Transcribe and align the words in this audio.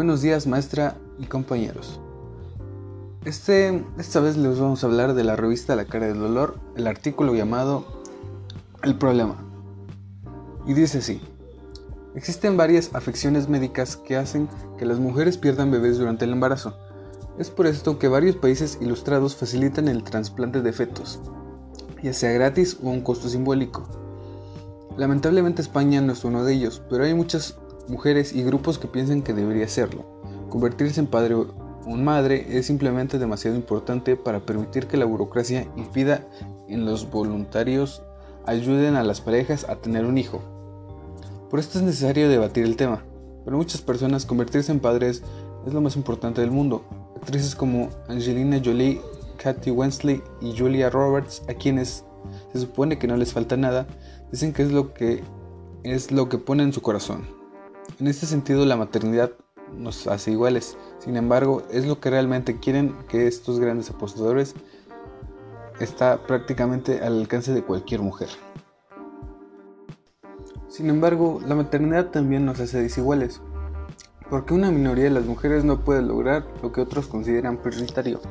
Buenos 0.00 0.22
días 0.22 0.46
maestra 0.46 0.96
y 1.18 1.26
compañeros. 1.26 2.00
Este, 3.26 3.84
esta 3.98 4.20
vez 4.20 4.38
les 4.38 4.58
vamos 4.58 4.82
a 4.82 4.86
hablar 4.86 5.12
de 5.12 5.24
la 5.24 5.36
revista 5.36 5.76
La 5.76 5.84
cara 5.84 6.06
del 6.06 6.20
dolor, 6.20 6.58
el 6.74 6.86
artículo 6.86 7.34
llamado 7.34 7.84
El 8.82 8.96
problema. 8.96 9.36
Y 10.66 10.72
dice 10.72 11.00
así. 11.00 11.20
Existen 12.14 12.56
varias 12.56 12.94
afecciones 12.94 13.50
médicas 13.50 13.98
que 13.98 14.16
hacen 14.16 14.48
que 14.78 14.86
las 14.86 14.98
mujeres 14.98 15.36
pierdan 15.36 15.70
bebés 15.70 15.98
durante 15.98 16.24
el 16.24 16.32
embarazo. 16.32 16.78
Es 17.38 17.50
por 17.50 17.66
esto 17.66 17.98
que 17.98 18.08
varios 18.08 18.36
países 18.36 18.78
ilustrados 18.80 19.36
facilitan 19.36 19.86
el 19.86 20.02
trasplante 20.02 20.62
de 20.62 20.72
fetos, 20.72 21.20
ya 22.02 22.14
sea 22.14 22.32
gratis 22.32 22.78
o 22.82 22.88
a 22.88 22.92
un 22.92 23.02
costo 23.02 23.28
simbólico. 23.28 23.86
Lamentablemente 24.96 25.60
España 25.60 26.00
no 26.00 26.14
es 26.14 26.24
uno 26.24 26.42
de 26.42 26.54
ellos, 26.54 26.80
pero 26.88 27.04
hay 27.04 27.12
muchas 27.12 27.58
mujeres 27.90 28.32
y 28.32 28.42
grupos 28.42 28.78
que 28.78 28.88
piensan 28.88 29.22
que 29.22 29.34
debería 29.34 29.68
serlo. 29.68 30.04
Convertirse 30.48 31.00
en 31.00 31.06
padre 31.06 31.34
o 31.34 31.46
madre 31.96 32.46
es 32.56 32.66
simplemente 32.66 33.18
demasiado 33.18 33.56
importante 33.56 34.16
para 34.16 34.40
permitir 34.40 34.86
que 34.86 34.96
la 34.96 35.04
burocracia 35.04 35.66
impida 35.76 36.26
en 36.68 36.84
los 36.84 37.10
voluntarios 37.10 38.02
ayuden 38.46 38.96
a 38.96 39.02
las 39.02 39.20
parejas 39.20 39.66
a 39.68 39.76
tener 39.76 40.04
un 40.04 40.18
hijo. 40.18 40.40
Por 41.50 41.58
esto 41.58 41.78
es 41.78 41.84
necesario 41.84 42.28
debatir 42.28 42.64
el 42.64 42.76
tema. 42.76 43.04
Para 43.44 43.56
muchas 43.56 43.82
personas 43.82 44.24
convertirse 44.24 44.70
en 44.70 44.80
padres 44.80 45.22
es 45.66 45.74
lo 45.74 45.80
más 45.80 45.96
importante 45.96 46.40
del 46.40 46.50
mundo. 46.50 46.84
Actrices 47.16 47.54
como 47.54 47.88
Angelina 48.08 48.60
Jolie, 48.64 49.00
Kathy 49.36 49.70
Wensley 49.70 50.22
y 50.40 50.56
Julia 50.56 50.90
Roberts, 50.90 51.42
a 51.48 51.54
quienes 51.54 52.04
se 52.52 52.60
supone 52.60 52.98
que 52.98 53.08
no 53.08 53.16
les 53.16 53.32
falta 53.32 53.56
nada, 53.56 53.86
dicen 54.30 54.52
que 54.52 54.62
es 54.62 54.70
lo 54.70 54.94
que 54.94 55.22
es 55.82 56.12
lo 56.12 56.28
que 56.28 56.38
pone 56.38 56.62
en 56.62 56.72
su 56.72 56.82
corazón. 56.82 57.39
En 58.00 58.06
este 58.06 58.24
sentido, 58.24 58.64
la 58.64 58.78
maternidad 58.78 59.32
nos 59.76 60.06
hace 60.06 60.30
iguales. 60.30 60.78
Sin 61.00 61.18
embargo, 61.18 61.64
es 61.70 61.86
lo 61.86 62.00
que 62.00 62.08
realmente 62.08 62.58
quieren 62.58 62.96
que 63.10 63.26
estos 63.26 63.60
grandes 63.60 63.90
apostadores 63.90 64.54
está 65.80 66.26
prácticamente 66.26 67.02
al 67.02 67.20
alcance 67.20 67.52
de 67.52 67.62
cualquier 67.62 68.00
mujer. 68.00 68.30
Sin 70.68 70.88
embargo, 70.88 71.42
la 71.46 71.54
maternidad 71.54 72.06
también 72.06 72.46
nos 72.46 72.58
hace 72.58 72.80
desiguales, 72.80 73.42
porque 74.30 74.54
una 74.54 74.70
minoría 74.70 75.04
de 75.04 75.10
las 75.10 75.26
mujeres 75.26 75.64
no 75.64 75.80
puede 75.80 76.00
lograr 76.00 76.46
lo 76.62 76.72
que 76.72 76.80
otros 76.80 77.06
consideran 77.06 77.58
prioritario. 77.58 78.22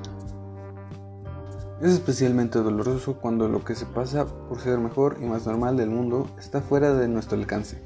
Es 1.80 1.92
especialmente 1.92 2.58
doloroso 2.58 3.18
cuando 3.22 3.48
lo 3.48 3.64
que 3.64 3.76
se 3.76 3.86
pasa 3.86 4.26
por 4.26 4.60
ser 4.60 4.80
mejor 4.80 5.18
y 5.22 5.26
más 5.26 5.46
normal 5.46 5.78
del 5.78 5.92
mundo 5.92 6.28
está 6.40 6.60
fuera 6.60 6.92
de 6.96 7.08
nuestro 7.08 7.38
alcance. 7.38 7.78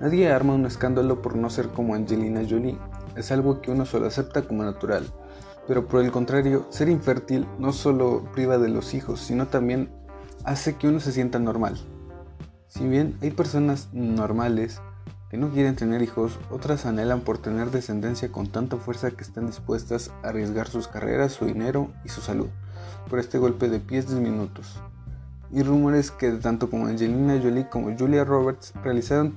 Nadie 0.00 0.30
arma 0.30 0.54
un 0.54 0.66
escándalo 0.66 1.22
por 1.22 1.36
no 1.36 1.50
ser 1.50 1.68
como 1.68 1.94
Angelina 1.94 2.42
Jolie, 2.48 2.78
es 3.16 3.32
algo 3.32 3.60
que 3.60 3.70
uno 3.70 3.84
solo 3.84 4.06
acepta 4.06 4.42
como 4.42 4.62
natural. 4.62 5.06
Pero 5.66 5.86
por 5.86 6.04
el 6.04 6.12
contrario, 6.12 6.66
ser 6.70 6.88
infértil 6.88 7.46
no 7.58 7.72
solo 7.72 8.24
priva 8.32 8.58
de 8.58 8.68
los 8.68 8.94
hijos, 8.94 9.20
sino 9.20 9.48
también 9.48 9.90
hace 10.44 10.76
que 10.76 10.88
uno 10.88 11.00
se 11.00 11.12
sienta 11.12 11.38
normal. 11.38 11.78
Si 12.68 12.86
bien 12.86 13.16
hay 13.22 13.32
personas 13.32 13.88
normales 13.92 14.80
que 15.30 15.36
no 15.36 15.50
quieren 15.50 15.76
tener 15.76 16.00
hijos, 16.00 16.38
otras 16.50 16.86
anhelan 16.86 17.20
por 17.20 17.38
tener 17.38 17.70
descendencia 17.70 18.30
con 18.30 18.46
tanta 18.46 18.76
fuerza 18.76 19.10
que 19.10 19.24
están 19.24 19.46
dispuestas 19.46 20.10
a 20.22 20.28
arriesgar 20.28 20.68
sus 20.68 20.88
carreras, 20.88 21.32
su 21.32 21.44
dinero 21.44 21.90
y 22.04 22.08
su 22.08 22.20
salud 22.20 22.48
por 23.10 23.18
este 23.18 23.38
golpe 23.38 23.68
de 23.68 23.80
pies 23.80 24.08
diminutos. 24.08 24.80
Y 25.50 25.62
rumores 25.62 26.10
que 26.10 26.30
tanto 26.32 26.70
como 26.70 26.86
Angelina 26.86 27.40
Jolie 27.42 27.68
como 27.68 27.96
Julia 27.96 28.24
Roberts 28.24 28.74
realizaron 28.82 29.34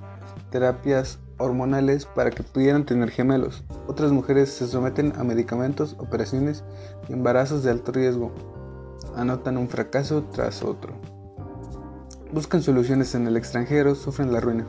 terapias 0.50 1.20
hormonales 1.38 2.06
para 2.06 2.30
que 2.30 2.44
pudieran 2.44 2.86
tener 2.86 3.10
gemelos. 3.10 3.64
Otras 3.88 4.12
mujeres 4.12 4.50
se 4.50 4.68
someten 4.68 5.14
a 5.18 5.24
medicamentos, 5.24 5.96
operaciones 6.00 6.64
y 7.10 7.14
embarazos 7.14 7.64
de 7.64 7.72
alto 7.72 7.92
riesgo. 7.92 8.32
Anotan 9.16 9.58
un 9.58 9.70
fracaso 9.70 10.24
tras 10.32 10.64
otro. 10.64 10.94
Buscan 12.32 12.62
soluciones 12.62 13.14
en 13.16 13.28
el 13.28 13.36
extranjero, 13.36 13.96
sufren 13.96 14.32
la 14.32 14.40
ruina 14.40 14.66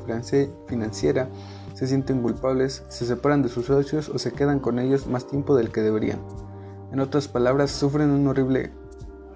financiera, 0.67 1.29
se 1.75 1.87
sienten 1.87 2.21
culpables, 2.21 2.83
se 2.89 3.07
separan 3.07 3.43
de 3.43 3.49
sus 3.49 3.67
socios 3.67 4.09
o 4.09 4.19
se 4.19 4.33
quedan 4.33 4.59
con 4.59 4.79
ellos 4.79 5.07
más 5.07 5.29
tiempo 5.29 5.55
del 5.55 5.71
que 5.71 5.81
deberían. 5.81 6.21
En 6.91 6.99
otras 6.99 7.29
palabras, 7.29 7.71
sufren 7.71 8.11
un 8.11 8.27
horrible 8.27 8.73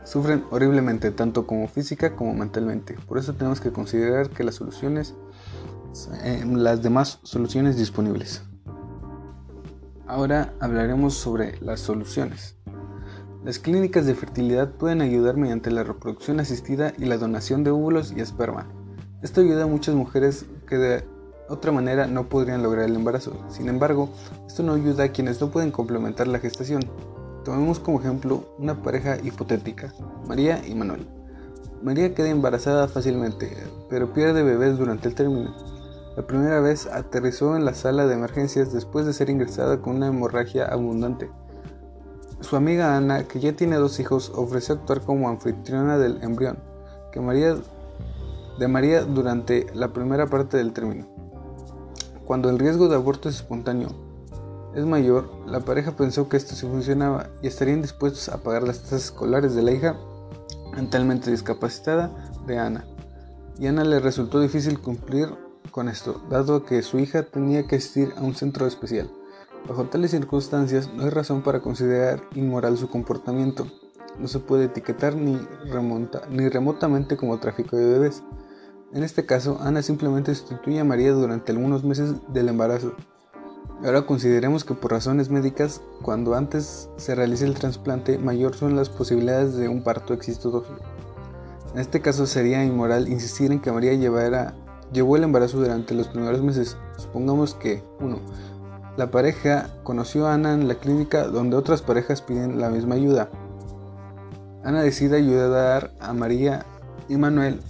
sufren 0.06 0.44
horriblemente 0.50 1.10
tanto 1.10 1.46
como 1.46 1.66
física 1.66 2.14
como 2.14 2.32
mentalmente. 2.32 2.96
Por 3.06 3.18
eso 3.18 3.34
tenemos 3.34 3.60
que 3.60 3.72
considerar 3.72 4.30
que 4.30 4.44
las 4.44 4.54
soluciones 4.54 5.14
eh, 6.22 6.44
las 6.46 6.82
demás 6.82 7.20
soluciones 7.22 7.76
disponibles. 7.76 8.42
Ahora 10.06 10.54
hablaremos 10.60 11.14
sobre 11.14 11.58
las 11.60 11.80
soluciones. 11.80 12.56
Las 13.44 13.58
clínicas 13.58 14.06
de 14.06 14.14
fertilidad 14.14 14.72
pueden 14.72 15.00
ayudar 15.00 15.36
mediante 15.36 15.70
la 15.70 15.84
reproducción 15.84 16.40
asistida 16.40 16.92
y 16.98 17.04
la 17.06 17.16
donación 17.16 17.64
de 17.64 17.70
óvulos 17.70 18.12
y 18.16 18.20
esperma. 18.20 18.66
Esto 19.22 19.40
ayuda 19.40 19.64
a 19.64 19.68
muchas 19.68 19.94
mujeres 19.94 20.46
que 20.68 20.76
de 20.76 21.04
otra 21.48 21.72
manera 21.72 22.06
no 22.06 22.28
podrían 22.28 22.62
lograr 22.62 22.84
el 22.84 22.96
embarazo. 22.96 23.44
Sin 23.48 23.68
embargo, 23.68 24.10
esto 24.46 24.62
no 24.62 24.74
ayuda 24.74 25.04
a 25.04 25.12
quienes 25.12 25.40
no 25.40 25.50
pueden 25.50 25.70
complementar 25.70 26.26
la 26.26 26.40
gestación. 26.40 26.82
Tomemos 27.44 27.78
como 27.78 28.00
ejemplo 28.00 28.44
una 28.58 28.82
pareja 28.82 29.16
hipotética, 29.22 29.94
María 30.26 30.60
y 30.66 30.74
Manuel. 30.74 31.06
María 31.82 32.14
queda 32.14 32.30
embarazada 32.30 32.88
fácilmente, 32.88 33.56
pero 33.88 34.12
pierde 34.12 34.42
bebés 34.42 34.76
durante 34.76 35.08
el 35.08 35.14
término. 35.14 35.75
La 36.16 36.26
primera 36.26 36.60
vez 36.60 36.86
aterrizó 36.86 37.56
en 37.56 37.64
la 37.64 37.74
sala 37.74 38.06
de 38.06 38.14
emergencias 38.14 38.72
después 38.72 39.06
de 39.06 39.12
ser 39.12 39.28
ingresada 39.28 39.82
con 39.82 39.96
una 39.96 40.06
hemorragia 40.06 40.64
abundante. 40.66 41.30
Su 42.40 42.56
amiga 42.56 42.96
Ana, 42.96 43.24
que 43.24 43.38
ya 43.38 43.52
tiene 43.54 43.76
dos 43.76 44.00
hijos, 44.00 44.32
ofreció 44.34 44.76
actuar 44.76 45.02
como 45.02 45.28
anfitriona 45.28 45.98
del 45.98 46.22
embrión 46.22 46.58
que 47.12 47.20
María, 47.20 47.56
de 48.58 48.68
María 48.68 49.02
durante 49.04 49.66
la 49.74 49.92
primera 49.92 50.26
parte 50.26 50.56
del 50.56 50.72
término. 50.72 51.06
Cuando 52.24 52.50
el 52.50 52.58
riesgo 52.58 52.88
de 52.88 52.96
aborto 52.96 53.28
es 53.28 53.36
espontáneo 53.36 54.06
es 54.76 54.84
mayor, 54.84 55.30
la 55.46 55.60
pareja 55.60 55.96
pensó 55.96 56.28
que 56.28 56.36
esto 56.36 56.54
sí 56.54 56.66
funcionaba 56.66 57.30
y 57.40 57.46
estarían 57.46 57.80
dispuestos 57.80 58.28
a 58.28 58.42
pagar 58.42 58.62
las 58.62 58.82
tasas 58.82 59.04
escolares 59.04 59.54
de 59.54 59.62
la 59.62 59.72
hija 59.72 59.96
mentalmente 60.74 61.30
discapacitada 61.30 62.10
de 62.46 62.58
Ana. 62.58 62.84
Y 63.58 63.68
Ana 63.68 63.84
le 63.84 64.00
resultó 64.00 64.38
difícil 64.38 64.78
cumplir 64.78 65.30
esto, 65.84 66.20
dado 66.30 66.64
que 66.64 66.82
su 66.82 66.98
hija 66.98 67.22
tenía 67.22 67.66
que 67.66 67.76
asistir 67.76 68.12
a 68.16 68.22
un 68.22 68.34
centro 68.34 68.66
especial. 68.66 69.10
Bajo 69.68 69.84
tales 69.84 70.12
circunstancias 70.12 70.90
no 70.92 71.04
hay 71.04 71.10
razón 71.10 71.42
para 71.42 71.60
considerar 71.60 72.22
inmoral 72.34 72.78
su 72.78 72.88
comportamiento. 72.88 73.66
No 74.18 74.28
se 74.28 74.38
puede 74.38 74.64
etiquetar 74.64 75.14
ni, 75.14 75.38
ni 76.30 76.48
remotamente 76.48 77.16
como 77.16 77.38
tráfico 77.38 77.76
de 77.76 77.86
bebés. 77.86 78.22
En 78.92 79.02
este 79.02 79.26
caso, 79.26 79.58
Ana 79.60 79.82
simplemente 79.82 80.34
sustituye 80.34 80.80
a 80.80 80.84
María 80.84 81.12
durante 81.12 81.52
algunos 81.52 81.84
meses 81.84 82.14
del 82.32 82.48
embarazo 82.48 82.94
Ahora 83.84 84.06
consideremos 84.06 84.64
que 84.64 84.74
por 84.74 84.90
razones 84.90 85.28
médicas, 85.28 85.82
cuando 86.00 86.34
antes 86.34 86.88
se 86.96 87.14
realice 87.14 87.44
el 87.44 87.54
trasplante, 87.54 88.18
mayor 88.18 88.56
son 88.56 88.74
las 88.74 88.88
posibilidades 88.88 89.54
de 89.56 89.68
un 89.68 89.82
parto 89.82 90.14
exitoso. 90.14 90.64
En 91.74 91.80
este 91.80 92.00
caso 92.00 92.26
sería 92.26 92.64
inmoral 92.64 93.06
insistir 93.06 93.52
en 93.52 93.60
que 93.60 93.70
María 93.70 93.92
llevara, 93.92 94.54
llevó 94.92 95.16
el 95.16 95.24
embarazo 95.24 95.58
durante 95.58 95.94
los 95.94 96.08
primeros 96.08 96.42
meses. 96.42 96.76
Supongamos 96.96 97.54
que 97.54 97.82
1. 98.00 98.18
La 98.96 99.10
pareja 99.10 99.68
conoció 99.82 100.26
a 100.26 100.34
Ana 100.34 100.54
en 100.54 100.68
la 100.68 100.76
clínica 100.76 101.26
donde 101.26 101.56
otras 101.56 101.82
parejas 101.82 102.22
piden 102.22 102.60
la 102.60 102.70
misma 102.70 102.94
ayuda. 102.94 103.28
Ana 104.64 104.82
decide 104.82 105.16
ayudar 105.16 105.92
a 106.00 106.12
María 106.12 106.64
y 107.08 107.16
Manuel 107.16 107.60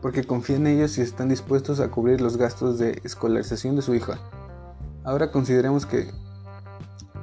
porque 0.00 0.24
confía 0.24 0.56
en 0.56 0.66
ellos 0.66 0.96
y 0.98 1.02
están 1.02 1.28
dispuestos 1.28 1.80
a 1.80 1.90
cubrir 1.90 2.20
los 2.20 2.36
gastos 2.36 2.78
de 2.78 3.00
escolarización 3.04 3.76
de 3.76 3.82
su 3.82 3.94
hija. 3.94 4.18
Ahora 5.04 5.30
consideremos 5.30 5.86
que, 5.86 6.10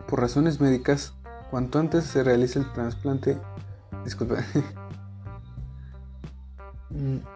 por 0.07 0.19
razones 0.19 0.59
médicas, 0.59 1.13
cuanto 1.51 1.79
antes 1.79 2.03
se 2.03 2.23
realice 2.23 2.59
el 2.59 2.71
trasplante, 2.73 3.37
disculpa, 4.03 4.35
mm. 6.89 7.34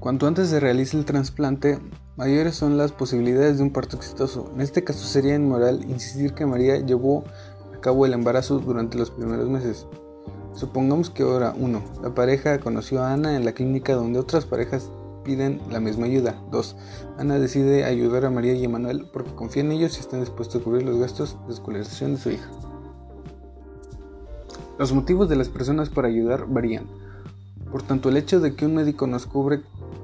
Cuanto 0.00 0.26
antes 0.26 0.48
se 0.48 0.58
realice 0.58 0.96
el 0.96 1.04
trasplante, 1.04 1.78
mayores 2.16 2.56
son 2.56 2.76
las 2.78 2.90
posibilidades 2.90 3.58
de 3.58 3.62
un 3.62 3.70
parto 3.70 3.96
exitoso. 3.96 4.50
En 4.54 4.62
este 4.62 4.82
caso 4.82 5.06
sería 5.06 5.34
inmoral 5.34 5.84
insistir 5.88 6.32
que 6.32 6.46
María 6.46 6.78
llevó 6.78 7.24
a 7.74 7.80
cabo 7.80 8.06
el 8.06 8.14
embarazo 8.14 8.58
durante 8.58 8.98
los 8.98 9.10
primeros 9.10 9.48
meses. 9.48 9.86
Supongamos 10.54 11.10
que 11.10 11.22
ahora 11.22 11.54
1. 11.56 11.82
La 12.02 12.14
pareja 12.14 12.58
conoció 12.58 13.02
a 13.02 13.12
Ana 13.12 13.36
en 13.36 13.44
la 13.44 13.52
clínica 13.52 13.94
donde 13.94 14.18
otras 14.18 14.46
parejas 14.46 14.90
piden 15.22 15.60
la 15.70 15.80
misma 15.80 16.06
ayuda. 16.06 16.42
2. 16.50 16.76
Ana 17.18 17.38
decide 17.38 17.84
ayudar 17.84 18.24
a 18.24 18.30
María 18.30 18.54
y 18.54 18.64
Emanuel 18.64 19.06
porque 19.12 19.34
confía 19.34 19.62
en 19.62 19.72
ellos 19.72 19.96
y 19.96 20.00
están 20.00 20.20
dispuestos 20.20 20.60
a 20.60 20.64
cubrir 20.64 20.82
los 20.82 20.98
gastos 20.98 21.36
de 21.46 21.52
escolarización 21.52 22.14
de 22.14 22.20
su 22.20 22.30
hija. 22.30 22.50
Los 24.78 24.94
motivos 24.94 25.28
de 25.28 25.36
las 25.36 25.50
personas 25.50 25.90
para 25.90 26.08
ayudar 26.08 26.46
varían. 26.48 26.86
Por 27.70 27.82
tanto, 27.82 28.08
el 28.08 28.16
hecho 28.16 28.40
de 28.40 28.54
que 28.54 28.66
un 28.66 28.74
médico 28.74 29.06
nos 29.06 29.26
cubre 29.26 29.60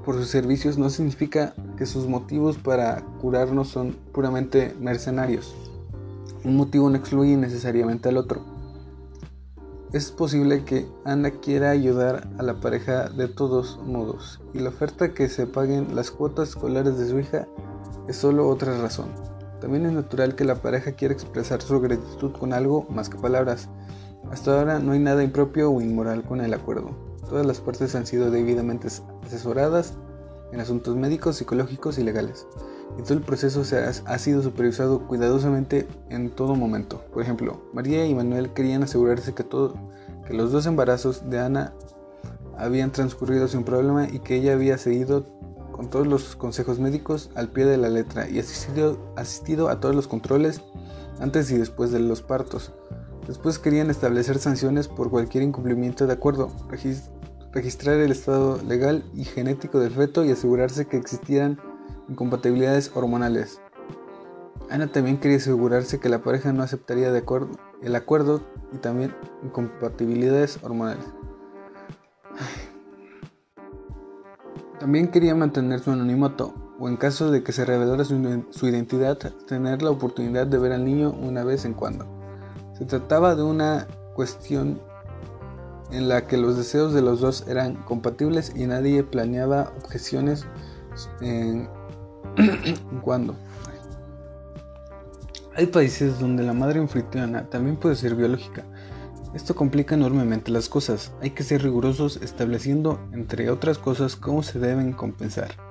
por 0.07 0.15
sus 0.15 0.29
servicios 0.29 0.77
no 0.77 0.89
significa 0.89 1.53
que 1.75 1.85
sus 1.85 2.07
motivos 2.07 2.57
para 2.57 3.01
curarnos 3.19 3.67
son 3.67 3.91
puramente 4.13 4.73
mercenarios. 4.79 5.53
Un 6.45 6.55
motivo 6.55 6.89
no 6.89 6.95
excluye 6.95 7.35
necesariamente 7.35 8.07
al 8.07 8.15
otro. 8.15 8.39
Es 9.91 10.11
posible 10.11 10.63
que 10.63 10.87
Ana 11.03 11.31
quiera 11.31 11.71
ayudar 11.71 12.25
a 12.37 12.43
la 12.43 12.61
pareja 12.61 13.09
de 13.09 13.27
todos 13.27 13.81
modos 13.85 14.39
y 14.53 14.59
la 14.59 14.69
oferta 14.69 15.13
que 15.13 15.27
se 15.27 15.45
paguen 15.45 15.93
las 15.93 16.09
cuotas 16.09 16.49
escolares 16.51 16.97
de 16.97 17.09
su 17.09 17.19
hija 17.19 17.45
es 18.07 18.15
solo 18.15 18.47
otra 18.47 18.79
razón. 18.81 19.09
También 19.59 19.87
es 19.87 19.91
natural 19.91 20.35
que 20.35 20.45
la 20.45 20.55
pareja 20.55 20.93
quiera 20.93 21.13
expresar 21.13 21.61
su 21.61 21.81
gratitud 21.81 22.31
con 22.31 22.53
algo 22.53 22.85
más 22.89 23.09
que 23.09 23.17
palabras. 23.17 23.67
Hasta 24.31 24.57
ahora 24.57 24.79
no 24.79 24.93
hay 24.93 24.99
nada 24.99 25.21
impropio 25.21 25.69
o 25.69 25.81
inmoral 25.81 26.23
con 26.23 26.39
el 26.39 26.53
acuerdo. 26.53 26.91
Todas 27.29 27.45
las 27.45 27.59
partes 27.59 27.93
han 27.93 28.05
sido 28.05 28.31
debidamente 28.31 28.87
asesoradas 29.27 29.93
en 30.51 30.59
asuntos 30.59 30.95
médicos, 30.95 31.37
psicológicos 31.37 31.97
y 31.97 32.03
legales. 32.03 32.47
Y 32.97 33.03
todo 33.03 33.13
el 33.13 33.21
proceso 33.21 33.63
se 33.63 33.77
ha, 33.77 34.17
sido 34.17 34.41
supervisado 34.41 35.05
cuidadosamente 35.07 35.87
en 36.09 36.29
todo 36.31 36.55
momento. 36.55 37.03
Por 37.13 37.21
ejemplo, 37.21 37.61
María 37.73 38.05
y 38.05 38.15
Manuel 38.15 38.53
querían 38.53 38.83
asegurarse 38.83 39.33
que, 39.33 39.43
todo, 39.43 39.75
que 40.25 40.33
los 40.33 40.51
dos 40.51 40.65
embarazos 40.65 41.29
de 41.29 41.39
Ana 41.39 41.73
habían 42.57 42.91
transcurrido 42.91 43.47
sin 43.47 43.63
problema 43.63 44.07
y 44.09 44.19
que 44.19 44.35
ella 44.35 44.53
había 44.53 44.77
seguido 44.77 45.25
con 45.71 45.89
todos 45.91 46.07
los 46.07 46.35
consejos 46.35 46.79
médicos 46.79 47.29
al 47.35 47.49
pie 47.49 47.65
de 47.65 47.77
la 47.77 47.89
letra 47.89 48.27
y 48.27 48.39
asistido, 48.39 48.97
asistido 49.15 49.69
a 49.69 49.79
todos 49.79 49.95
los 49.95 50.07
controles 50.07 50.61
antes 51.19 51.51
y 51.51 51.57
después 51.57 51.91
de 51.91 51.99
los 51.99 52.23
partos. 52.23 52.73
Después 53.27 53.59
querían 53.59 53.91
establecer 53.91 54.39
sanciones 54.39 54.87
por 54.87 55.11
cualquier 55.11 55.43
incumplimiento 55.43 56.07
de 56.07 56.13
acuerdo, 56.13 56.49
registrar 57.57 57.97
el 57.97 58.11
estado 58.11 58.61
legal 58.61 59.03
y 59.15 59.23
genético 59.23 59.79
del 59.79 59.91
feto 59.91 60.23
y 60.23 60.29
asegurarse 60.29 60.85
que 60.85 60.95
existieran 60.95 61.59
incompatibilidades 62.07 62.91
hormonales. 62.93 63.59
Ana 64.69 64.91
también 64.91 65.17
quería 65.17 65.37
asegurarse 65.37 65.99
que 65.99 66.07
la 66.07 66.21
pareja 66.21 66.53
no 66.53 66.61
aceptaría 66.61 67.11
de 67.11 67.17
acuerdo, 67.17 67.57
el 67.81 67.95
acuerdo 67.95 68.41
y 68.73 68.77
también 68.77 69.11
incompatibilidades 69.43 70.59
hormonales. 70.61 71.05
También 74.79 75.07
quería 75.07 75.33
mantener 75.33 75.79
su 75.79 75.89
anonimato 75.89 76.53
o 76.79 76.87
en 76.87 76.97
caso 76.97 77.31
de 77.31 77.41
que 77.41 77.53
se 77.53 77.65
revelara 77.65 78.05
su, 78.05 78.45
su 78.51 78.67
identidad, 78.67 79.17
tener 79.47 79.81
la 79.81 79.89
oportunidad 79.89 80.45
de 80.45 80.59
ver 80.59 80.73
al 80.73 80.85
niño 80.85 81.09
una 81.09 81.43
vez 81.43 81.65
en 81.65 81.73
cuando. 81.73 82.05
Se 82.77 82.85
trataba 82.85 83.33
de 83.33 83.41
una 83.41 83.87
cuestión 84.13 84.79
en 85.91 86.09
la 86.09 86.27
que 86.27 86.37
los 86.37 86.57
deseos 86.57 86.93
de 86.93 87.01
los 87.01 87.21
dos 87.21 87.45
eran 87.47 87.75
compatibles 87.83 88.51
y 88.55 88.65
nadie 88.65 89.03
planeaba 89.03 89.73
objeciones 89.83 90.45
en, 91.21 91.69
cuando. 93.01 93.35
Hay 95.55 95.67
países 95.67 96.19
donde 96.19 96.43
la 96.43 96.53
madre 96.53 96.79
anfitriona 96.79 97.49
también 97.49 97.77
puede 97.77 97.95
ser 97.95 98.15
biológica. 98.15 98.63
Esto 99.33 99.55
complica 99.55 99.95
enormemente 99.95 100.51
las 100.51 100.69
cosas. 100.69 101.11
Hay 101.21 101.31
que 101.31 101.43
ser 101.43 101.63
rigurosos 101.63 102.17
estableciendo, 102.17 102.99
entre 103.11 103.49
otras 103.49 103.77
cosas, 103.77 104.15
cómo 104.15 104.43
se 104.43 104.59
deben 104.59 104.93
compensar 104.93 105.67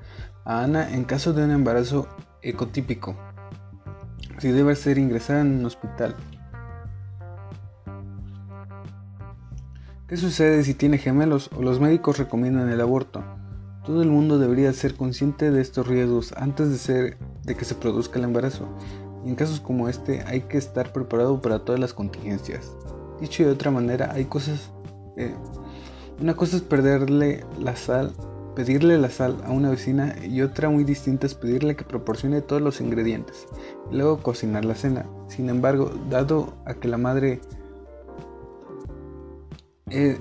a 0.47 0.63
Ana 0.63 0.95
en 0.95 1.05
caso 1.05 1.33
de 1.33 1.45
un 1.45 1.51
embarazo 1.51 2.07
ecotípico, 2.41 3.17
si 4.39 4.53
debe 4.53 4.77
ser 4.77 4.97
ingresada 4.97 5.41
en 5.41 5.59
un 5.59 5.67
hospital, 5.67 6.15
¿Qué 10.09 10.17
sucede 10.17 10.63
si 10.63 10.75
tiene 10.75 10.99
gemelos 10.99 11.51
o 11.57 11.63
los 11.63 11.81
médicos 11.81 12.19
recomiendan 12.19 12.69
el 12.69 12.81
aborto? 12.81 13.25
Todo 13.85 14.03
el 14.03 14.09
mundo 14.09 14.39
debería 14.39 14.73
ser 14.73 14.95
consciente 14.95 15.51
de 15.51 15.61
estos 15.61 15.89
riesgos 15.89 16.33
antes 16.37 16.71
de, 16.71 16.79
ser, 16.79 17.19
de 17.43 17.57
que 17.57 17.65
se 17.65 17.75
produzca 17.75 18.21
el 18.21 18.25
embarazo. 18.27 18.69
Y 19.25 19.31
en 19.31 19.35
casos 19.35 19.59
como 19.59 19.89
este 19.89 20.23
hay 20.29 20.43
que 20.43 20.59
estar 20.59 20.93
preparado 20.93 21.43
para 21.43 21.59
todas 21.65 21.81
las 21.81 21.93
contingencias. 21.93 22.73
Dicho 23.21 23.43
de 23.43 23.51
otra 23.51 23.73
manera, 23.73 24.13
hay 24.13 24.27
cosas... 24.27 24.71
Eh, 25.17 25.35
una 26.21 26.37
cosa 26.37 26.55
es 26.55 26.63
perderle 26.63 27.45
la 27.59 27.75
sal, 27.75 28.13
pedirle 28.55 28.99
la 28.99 29.11
sal 29.11 29.37
a 29.45 29.51
una 29.51 29.71
vecina 29.71 30.15
y 30.25 30.41
otra 30.41 30.71
muy 30.71 30.85
distinta 30.85 31.27
es 31.27 31.35
pedirle 31.35 31.75
que 31.75 31.85
proporcione 31.85 32.43
todos 32.43 32.63
los 32.63 32.81
ingredientes 32.81 33.49
y 33.91 33.97
luego 33.97 34.23
cocinar 34.23 34.65
la 34.67 34.77
cena. 34.77 35.05
Sin 35.27 35.51
embargo, 35.51 35.91
dado 36.09 36.55
a 36.65 36.75
que 36.75 36.87
la 36.87 36.97
madre 36.97 37.41
eh, 39.97 40.19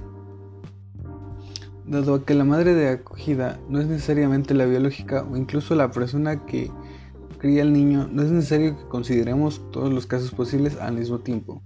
dado 1.86 2.24
que 2.24 2.34
la 2.34 2.46
madre 2.46 2.74
de 2.74 2.90
acogida 2.90 3.60
no 3.68 3.80
es 3.82 3.88
necesariamente 3.88 4.54
la 4.54 4.66
biológica 4.66 5.26
o 5.30 5.36
incluso 5.36 5.76
la 5.76 5.92
persona 5.92 6.46
que 6.46 6.72
cría 7.40 7.64
al 7.64 7.74
niño, 7.74 8.08
no 8.10 8.22
es 8.22 8.32
necesario 8.32 8.78
que 8.78 8.88
consideremos 8.88 9.62
todos 9.72 9.94
los 9.94 10.08
casos 10.08 10.32
posibles 10.32 10.78
al 10.80 10.96
mismo 10.96 11.20
tiempo. 11.20 11.62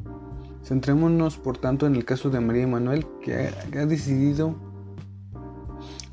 Centrémonos 0.64 1.38
por 1.38 1.58
tanto 1.58 1.86
en 1.86 1.96
el 1.96 2.04
caso 2.04 2.32
de 2.32 2.40
María 2.40 2.68
Manuel 2.68 3.06
que 3.22 3.52
ha, 3.78 3.86
decidido 3.86 4.56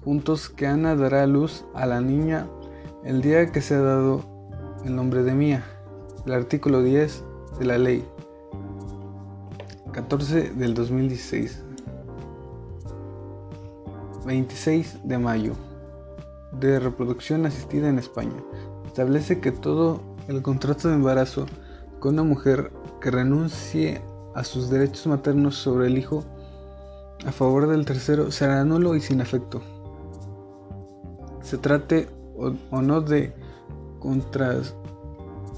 juntos 0.04 0.50
que 0.50 0.66
Ana 0.66 0.94
dará 0.94 1.22
a 1.22 1.26
luz 1.26 1.64
a 1.74 1.86
la 1.86 2.02
niña 2.02 2.46
el 3.04 3.22
día 3.22 3.50
que 3.50 3.62
se 3.62 3.74
ha 3.74 3.80
dado 3.80 4.22
el 4.84 4.94
nombre 4.94 5.22
de 5.22 5.34
Mía, 5.34 5.64
el 6.26 6.32
artículo 6.34 6.82
10 6.82 7.24
de 7.58 7.64
la 7.64 7.78
ley 7.78 8.04
14 9.92 10.50
del 10.50 10.74
2016. 10.74 11.65
26 14.26 14.98
de 15.04 15.18
mayo 15.18 15.54
de 16.52 16.78
reproducción 16.80 17.46
asistida 17.46 17.88
en 17.88 17.98
España. 17.98 18.36
Establece 18.86 19.40
que 19.40 19.52
todo 19.52 20.00
el 20.28 20.42
contrato 20.42 20.88
de 20.88 20.94
embarazo 20.94 21.46
con 22.00 22.14
una 22.14 22.24
mujer 22.24 22.72
que 23.00 23.10
renuncie 23.10 24.02
a 24.34 24.44
sus 24.44 24.68
derechos 24.68 25.06
maternos 25.06 25.56
sobre 25.56 25.86
el 25.86 25.96
hijo 25.96 26.24
a 27.24 27.32
favor 27.32 27.66
del 27.68 27.84
tercero 27.86 28.30
será 28.30 28.64
nulo 28.64 28.94
y 28.94 29.00
sin 29.00 29.20
efecto. 29.20 29.62
Se 31.42 31.58
trate 31.58 32.08
o, 32.36 32.82
no 32.82 33.00
de 33.00 33.32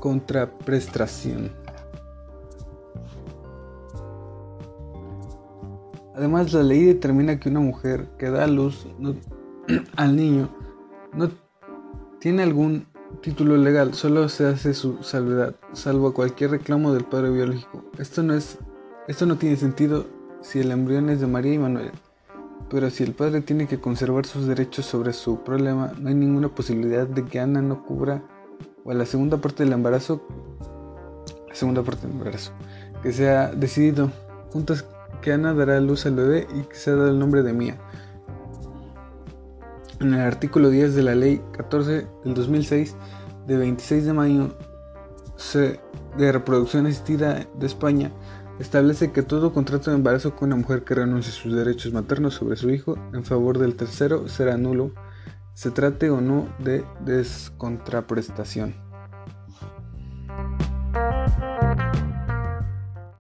contraprestación. 0.00 1.50
Además, 6.18 6.52
la 6.52 6.64
ley 6.64 6.84
determina 6.84 7.38
que 7.38 7.48
una 7.48 7.60
mujer 7.60 8.08
que 8.18 8.28
da 8.28 8.48
luz 8.48 8.88
al 9.96 10.16
niño 10.16 10.48
no 11.14 11.30
tiene 12.18 12.42
algún 12.42 12.86
título 13.22 13.56
legal, 13.56 13.94
solo 13.94 14.28
se 14.28 14.46
hace 14.46 14.74
su 14.74 15.00
salvedad, 15.04 15.54
salvo 15.74 16.12
cualquier 16.12 16.50
reclamo 16.50 16.92
del 16.92 17.04
padre 17.04 17.30
biológico. 17.30 17.84
Esto 17.98 18.24
no 18.24 18.34
es, 18.34 18.58
esto 19.06 19.26
no 19.26 19.36
tiene 19.36 19.54
sentido 19.54 20.06
si 20.40 20.58
el 20.58 20.72
embrión 20.72 21.08
es 21.08 21.20
de 21.20 21.28
María 21.28 21.54
y 21.54 21.58
Manuel. 21.60 21.92
Pero 22.68 22.90
si 22.90 23.04
el 23.04 23.12
padre 23.12 23.40
tiene 23.40 23.68
que 23.68 23.80
conservar 23.80 24.26
sus 24.26 24.48
derechos 24.48 24.86
sobre 24.86 25.12
su 25.12 25.44
problema, 25.44 25.92
no 26.00 26.08
hay 26.08 26.16
ninguna 26.16 26.48
posibilidad 26.48 27.06
de 27.06 27.26
que 27.26 27.38
Ana 27.38 27.62
no 27.62 27.84
cubra 27.84 28.24
o 28.82 28.90
a 28.90 28.94
la 28.94 29.06
segunda 29.06 29.36
parte 29.36 29.62
del 29.62 29.72
embarazo, 29.72 30.20
la 31.48 31.54
segunda 31.54 31.84
parte 31.84 32.08
del 32.08 32.16
embarazo, 32.16 32.50
que 33.04 33.12
sea 33.12 33.52
decidido 33.52 34.10
juntas 34.52 34.84
que 35.20 35.32
Ana 35.32 35.54
dará 35.54 35.80
luz 35.80 36.06
al 36.06 36.14
bebé 36.14 36.46
y 36.54 36.62
que 36.62 36.76
se 36.76 36.90
dado 36.90 37.08
el 37.08 37.18
nombre 37.18 37.42
de 37.42 37.52
Mía. 37.52 37.78
En 40.00 40.14
el 40.14 40.20
artículo 40.20 40.70
10 40.70 40.94
de 40.94 41.02
la 41.02 41.14
Ley 41.14 41.42
14 41.56 42.06
del 42.24 42.34
2006, 42.34 42.96
de 43.46 43.56
26 43.56 44.04
de 44.04 44.12
mayo 44.12 44.56
de 46.16 46.32
reproducción 46.32 46.86
asistida 46.86 47.46
de 47.58 47.66
España, 47.66 48.12
establece 48.58 49.12
que 49.12 49.22
todo 49.22 49.52
contrato 49.52 49.90
de 49.90 49.96
embarazo 49.96 50.34
con 50.34 50.48
una 50.48 50.56
mujer 50.56 50.84
que 50.84 50.94
renuncie 50.94 51.32
sus 51.32 51.54
derechos 51.54 51.92
maternos 51.92 52.34
sobre 52.34 52.56
su 52.56 52.70
hijo 52.70 52.96
en 53.12 53.24
favor 53.24 53.58
del 53.58 53.76
tercero 53.76 54.28
será 54.28 54.56
nulo, 54.56 54.92
se 55.54 55.70
trate 55.70 56.10
o 56.10 56.20
no 56.20 56.48
de 56.58 56.84
descontraprestación. 57.04 58.87